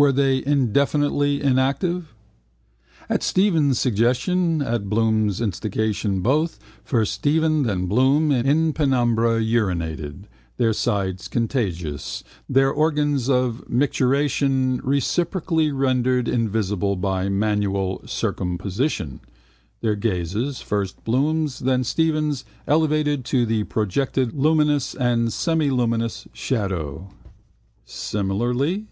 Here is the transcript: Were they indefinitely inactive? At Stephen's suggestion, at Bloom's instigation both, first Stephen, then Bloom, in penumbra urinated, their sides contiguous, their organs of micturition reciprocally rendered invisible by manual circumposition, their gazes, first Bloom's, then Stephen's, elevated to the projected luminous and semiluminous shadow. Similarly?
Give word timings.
Were 0.00 0.12
they 0.12 0.46
indefinitely 0.46 1.42
inactive? 1.42 2.14
At 3.08 3.24
Stephen's 3.24 3.80
suggestion, 3.80 4.62
at 4.62 4.88
Bloom's 4.88 5.40
instigation 5.40 6.20
both, 6.20 6.60
first 6.84 7.14
Stephen, 7.14 7.64
then 7.64 7.86
Bloom, 7.86 8.30
in 8.30 8.72
penumbra 8.72 9.40
urinated, 9.40 10.26
their 10.56 10.72
sides 10.72 11.26
contiguous, 11.26 12.22
their 12.48 12.70
organs 12.70 13.28
of 13.28 13.64
micturition 13.68 14.78
reciprocally 14.84 15.72
rendered 15.72 16.28
invisible 16.28 16.94
by 16.94 17.28
manual 17.28 18.00
circumposition, 18.06 19.18
their 19.80 19.96
gazes, 19.96 20.60
first 20.60 21.02
Bloom's, 21.02 21.58
then 21.58 21.82
Stephen's, 21.82 22.44
elevated 22.68 23.24
to 23.24 23.44
the 23.44 23.64
projected 23.64 24.32
luminous 24.32 24.94
and 24.94 25.30
semiluminous 25.32 26.28
shadow. 26.32 27.10
Similarly? 27.84 28.86